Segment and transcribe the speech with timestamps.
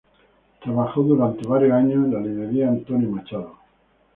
[0.63, 3.57] Trabajó durante varios años en la Librería Antonio Machado.